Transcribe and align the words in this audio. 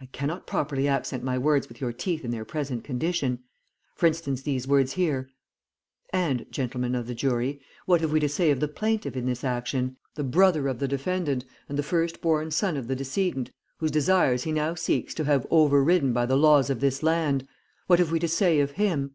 "'I 0.00 0.06
cannot 0.06 0.46
properly 0.46 0.88
accent 0.88 1.22
my 1.22 1.36
words 1.36 1.68
with 1.68 1.78
your 1.78 1.92
teeth 1.92 2.24
in 2.24 2.30
their 2.30 2.46
present 2.46 2.82
condition. 2.82 3.40
For 3.94 4.06
instance 4.06 4.40
these 4.40 4.66
words 4.66 4.92
here: 4.92 5.28
_And, 6.14 6.50
gentlemen 6.50 6.94
of 6.94 7.06
the 7.06 7.14
jury, 7.14 7.60
what 7.84 8.00
have 8.00 8.10
we 8.10 8.20
to 8.20 8.28
say 8.30 8.50
of 8.50 8.60
the 8.60 8.68
plaintiff 8.68 9.16
in 9.18 9.26
this 9.26 9.44
action, 9.44 9.98
the 10.14 10.24
brother 10.24 10.66
of 10.66 10.78
the 10.78 10.88
defendant 10.88 11.44
and 11.68 11.78
the 11.78 11.82
firstborn 11.82 12.52
son 12.52 12.78
of 12.78 12.88
the 12.88 12.96
decedent 12.96 13.50
whose 13.80 13.90
desires 13.90 14.44
he 14.44 14.50
now 14.52 14.74
seeks 14.74 15.12
to 15.12 15.24
have 15.24 15.46
over 15.50 15.84
ridden 15.84 16.14
by 16.14 16.24
the 16.24 16.38
laws 16.38 16.70
of 16.70 16.80
this 16.80 17.02
land, 17.02 17.46
what 17.86 17.98
have 17.98 18.10
we 18.10 18.18
to 18.20 18.28
say 18.28 18.60
of 18.60 18.70
him? 18.80 19.10